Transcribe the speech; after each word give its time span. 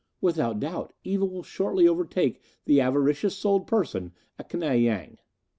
"Without 0.19 0.59
doubt 0.59 0.95
evil 1.03 1.29
will 1.29 1.43
shortly 1.43 1.87
overtake 1.87 2.41
the 2.65 2.81
avaricious 2.81 3.35
souled 3.37 3.67
person 3.67 4.13
at 4.39 4.49
Knei 4.49 4.81
Yang." 4.81 5.19